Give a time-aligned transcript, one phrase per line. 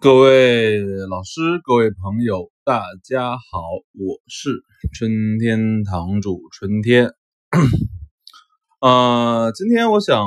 [0.00, 0.80] 各位
[1.10, 3.60] 老师、各位朋友，大家好，
[3.92, 7.12] 我是春天堂主春天。
[8.80, 10.26] 呃，今天我想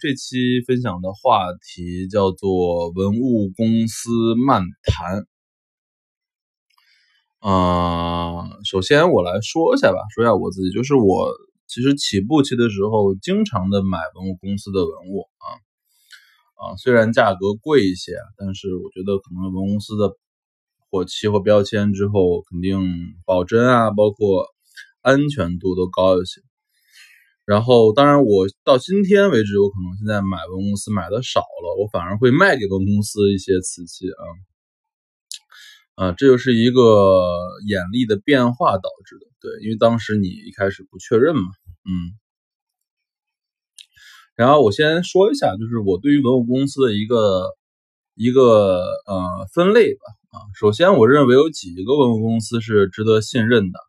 [0.00, 5.26] 这期分享的话题叫做“文物公司漫谈”。
[7.40, 11.28] 啊，首先我来说一下吧，说一下我自己，就是我
[11.66, 15.65] 其实起步期的时候，经常的买文物公司的文物啊。
[16.56, 20.16] 啊，虽然价格贵一些，但是我觉得可能文公司的
[20.90, 22.80] 火漆或标签之后，肯定
[23.24, 24.46] 保真啊，包括
[25.02, 26.40] 安全度都高一些。
[27.44, 34.22] 然后，当然我到今天为止，我可能现在买文公司买的少了，我反而会卖给文公司一些瓷器啊。
[36.06, 36.80] 啊，这就是一个
[37.68, 41.42] 眼力的变化导致的，对，因为当时你一开始不确认嘛，
[41.84, 42.16] 嗯。
[44.36, 47.56] 然后我先说一下，就是我对于文物公司的一个
[48.14, 50.36] 一个呃分类吧啊。
[50.54, 53.80] 首先，我认为有几个文物公司是值得信任的，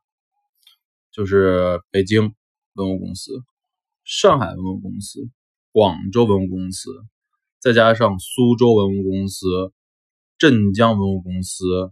[1.11, 2.33] 就是北京
[2.75, 3.43] 文物公司、
[4.05, 5.29] 上海文物公司、
[5.73, 6.91] 广州文物公司，
[7.59, 9.47] 再加上苏州文物公司、
[10.37, 11.91] 镇江文物公司、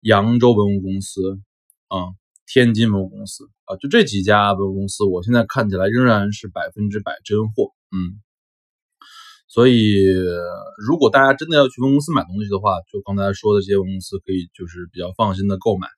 [0.00, 1.40] 扬州文物公司
[1.88, 2.14] 啊。
[2.46, 8.22] 天津文物公司啊，就这几家文物公司，我现在看起来仍然是百分之百真货，嗯。
[9.48, 10.04] 所以，
[10.86, 15.88] 如果大家真的要去文物公司买东西的话，就刚才说的这些文物公司，可以就是比较放心的购买。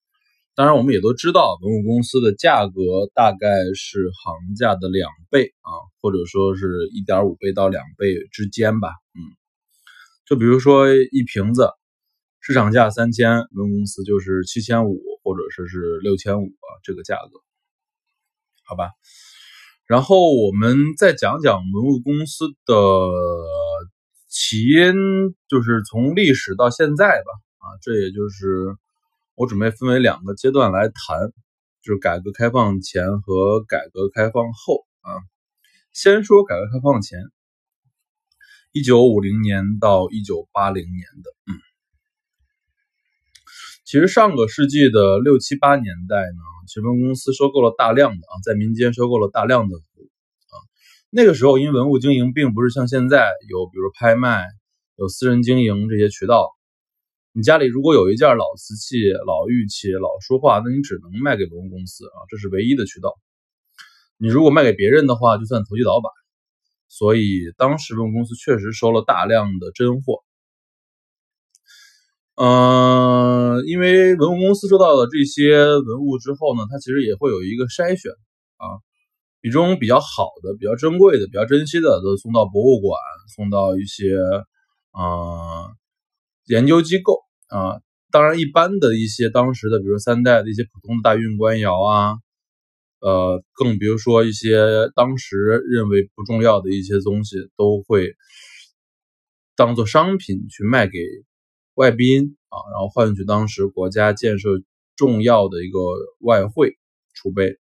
[0.55, 9.21] 当然，我们也都知道，文物公司的价格大概是行价的两倍啊，或者说是一点五倍到两倍之间吧，嗯。
[10.25, 11.71] 就比如说一瓶子，
[12.41, 15.01] 市场价三千，文物公司就是七千五。
[15.29, 17.43] 或者说是六千五啊，这个价格，
[18.65, 18.93] 好吧。
[19.87, 22.75] 然后我们再讲讲文物公司的
[24.27, 24.95] 起因，
[25.49, 27.31] 就是从历史到现在吧。
[27.59, 28.75] 啊，这也就是
[29.35, 31.31] 我准备分为两个阶段来谈，
[31.83, 35.13] 就是改革开放前和改革开放后啊。
[35.93, 37.21] 先说改革开放前，
[38.73, 41.68] 一九五零年到一九八零年的，嗯。
[43.89, 50.55] 其实上个世纪的六七八年代呢，其文公司收购了大量的啊，在民间收购了大量的啊。
[51.09, 54.45] 那个时候，因为文物经营并不是像现在有，比如拍卖、
[54.97, 56.51] 有私人经营这些渠道。
[57.33, 63.15] 你家里如果有一件老瓷器、老玉器、老书画，那你只能卖给文物公司啊，这是唯一的渠道。
[64.19, 66.11] 你如果卖给别人的话，就算投机倒把。
[66.89, 70.23] 所以当时文物公司确实收了大量的真货。
[72.41, 78.13] 嗯，因为文物公司收到了这些文物之后呢，它其实也会有一个筛选
[78.59, 78.79] 啊，
[79.41, 82.97] 比中比较好的、比较珍贵的、比较珍惜的，都送到博物馆，
[83.35, 84.15] 送到一些
[84.93, 85.67] 啊
[86.47, 87.83] 研究机构啊。
[88.13, 92.15] 当然，一般的一些当时的，比如三代的一些普通的大运官窑啊，
[93.01, 94.63] 呃，更比如说一些
[94.95, 95.37] 当时
[95.69, 98.15] 认为不重要的一些东西，都会
[99.57, 100.93] 当做商品去卖给。
[101.79, 104.49] 外宾啊，然后换取当时国家建设
[104.97, 105.79] 重要的一个
[106.19, 106.77] 外汇
[107.15, 107.57] 储备。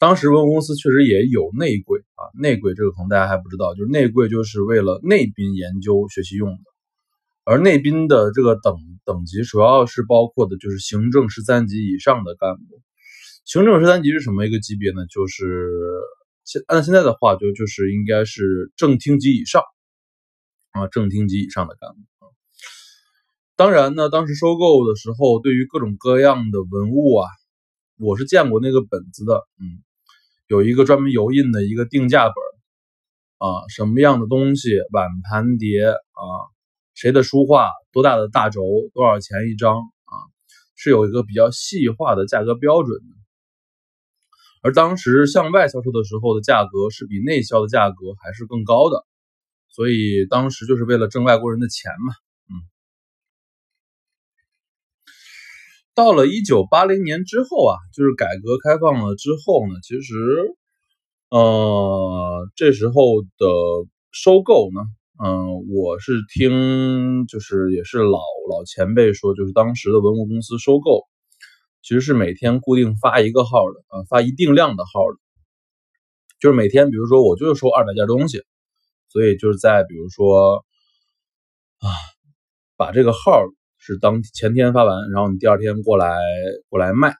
[0.00, 6.62] 当时文公司确实也有内柜啊，内柜这个可能大家还不知道，就是内柜就是为了内宾研究学习用的。
[7.44, 8.74] 而内宾的这个等
[9.04, 12.82] 等级主要是包括的就是行政十三级以上的干部。
[13.44, 15.06] 行政十三级是什么一个级别呢？
[15.06, 15.70] 就是
[16.44, 19.62] 现按现在的话，就就是应该是正厅级以上
[20.72, 22.09] 啊，正厅级以上的干部。
[23.60, 27.28] 当然呢，当时收购的时候，对于各种各样的文物啊，
[27.98, 29.84] 我是见过那个本子的，嗯，
[30.46, 32.34] 有一个专门油印的一个定价本
[33.36, 36.24] 啊，什么样的东西，碗盘碟啊，
[36.94, 38.62] 谁的书画，多大的大轴，
[38.94, 40.14] 多少钱一张啊，
[40.74, 43.14] 是有一个比较细化的价格标准的。
[44.62, 49.04] 而当时向外销售的时候的价格是比内销的价格还是更高的，
[49.68, 52.14] 所以当时就是为了挣外国人的钱嘛。
[56.00, 60.14] 到了一九八零年之后啊，就是改革开放了之后呢，其实，
[61.28, 63.46] 呃，这时候的
[64.10, 64.80] 收购呢，
[65.22, 68.18] 嗯，我是听就是也是老
[68.50, 71.04] 老前辈说，就是当时的文物公司收购，
[71.82, 75.18] 其实是每天固定发一个号的啊，发一定量的号的，
[76.40, 78.42] 就是每天，比如说我就是收二百件东西，
[79.10, 80.64] 所以就是在比如说
[81.80, 81.92] 啊，
[82.78, 83.42] 把这个号。
[83.80, 86.18] 是当前天发完，然后你第二天过来
[86.68, 87.16] 过来卖。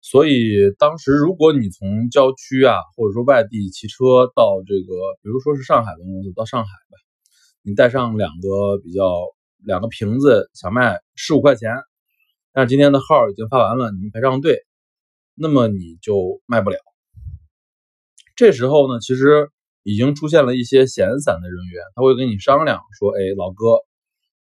[0.00, 6.96] 所以当时如果你从郊区啊，或者说外地骑车到这个，比如说是上海的公司到上海吧，
[7.62, 9.04] 你带上两个比较
[9.58, 11.72] 两个瓶子，想卖十五块钱，
[12.52, 14.64] 但是今天的号已经发完了，你们排上队，
[15.34, 16.78] 那么你就卖不了。
[18.36, 19.50] 这时候呢，其实
[19.88, 23.80] 已经出现了一些闲散的人员，他会跟你商量说：“哎，老哥，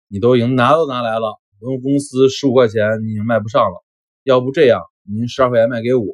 [0.08, 3.84] 你都已经拿都拿来了，我们公司十五块钱你已经卖不上了，
[4.22, 6.06] 要不这样，您十二块钱卖给我。”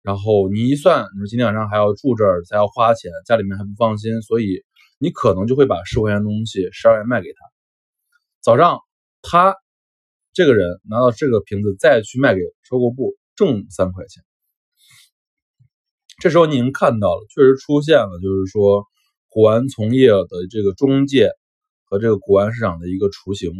[0.00, 4.64] 然后你一算，你说今天晚上还要住这儿，还要花钱，家里面还不放心，所以
[4.98, 7.38] 你可能就会把十块钱东西十二元卖给他。
[8.40, 8.78] 早上
[9.20, 9.54] 他
[10.32, 14.22] 这个人拿到这个瓶子，再去卖给收购部，挣三块钱。
[16.18, 18.84] 这时候你已经看到了，确实出现了，就是说
[19.28, 21.30] 古玩从业的这个中介
[21.84, 23.50] 和这个古玩市场的一个雏形。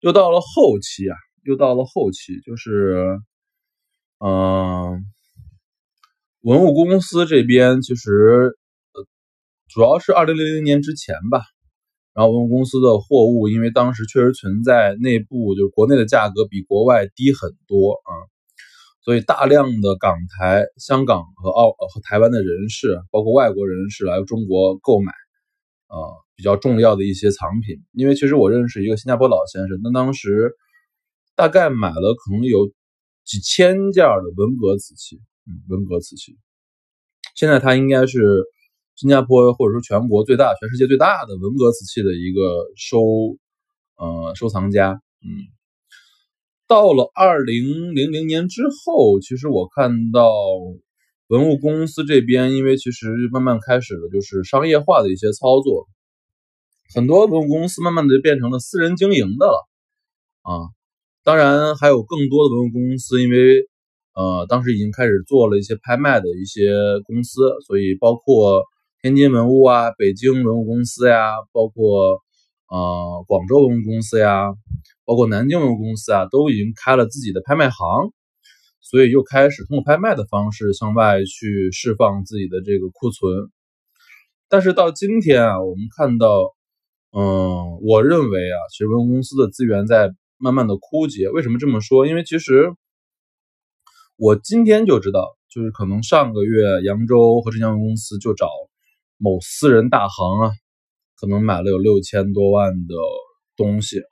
[0.00, 3.18] 又到了后期啊，又到了后期，就是。
[4.20, 5.04] 嗯，
[6.40, 8.56] 文物公司这边其实
[8.94, 9.04] 呃，
[9.68, 11.42] 主要是二零零零年之前吧。
[12.14, 18.12] 然后文物公司的货物，因为当时确实存在内部就是国内的价格比国外低很多啊，
[19.04, 25.12] 所以大量的港台、香港和澳和台湾的人士，包括外国人士来中国购买
[25.86, 25.96] 啊
[26.34, 27.76] 比较重要的一些藏品。
[27.92, 30.54] 因为其实我认识一个新加坡老先生，那当时
[31.36, 32.72] 大概买了可能有。
[33.26, 35.16] 几千件的文革瓷器，
[35.46, 36.36] 嗯，文革瓷器，
[37.34, 38.44] 现在他应该是
[38.96, 43.00] 新加坡或者说全国最大、全世界最大的文革瓷器的一个收，
[43.96, 45.48] 呃，收藏家，嗯。
[46.66, 50.30] 到了二零零零年之后，其实我看到
[51.28, 55.86] 文物公司这边，因为其实慢慢开始了就是商业化的一些操作，
[56.94, 59.68] 很多文物公司慢慢的就变成了私人经营的了，
[60.42, 60.52] 啊。
[61.22, 63.66] 当然，还有更多的文物公司，因为
[64.14, 66.70] 呃，当时已经开始做了一些拍卖的一些
[67.06, 68.62] 公司，所以包括
[69.00, 72.20] 天津文物啊、北京文物公司呀，包括
[72.68, 74.52] 呃广州文物公司呀，
[75.04, 78.12] 包括南京文物公司啊，都已经开了自己的拍卖行，
[78.80, 83.50] 所以又开始通过拍卖的方式向外去释放自己的这个库存。
[84.48, 86.54] 但是到今天啊，我们看到，
[87.12, 90.14] 嗯，我认为啊，其实文物公司的资源在。
[90.36, 92.06] 慢慢的枯竭，为什么这么说？
[92.06, 92.74] 因为其实
[94.16, 98.50] 我今天就知道，就是可能上个月扬州和浙江公司就找
[99.16, 100.50] 某私人大行啊，
[101.16, 102.94] 可能买了有六千多万的
[103.56, 104.02] 东西，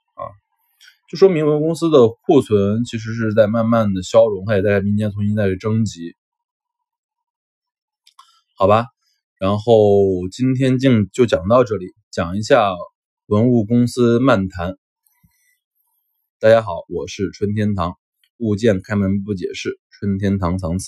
[1.12, 6.16] 就说明文公司的库存其实是在慢慢的消融，它也在民间重新再去征集，
[8.56, 8.86] 好吧？
[9.38, 12.72] 然后今天就就讲到这里，讲一下
[13.26, 14.78] 文物公司漫谈。
[16.40, 17.98] 大家好，我是春天堂，
[18.38, 20.86] 物件开门不解释，春天堂藏词。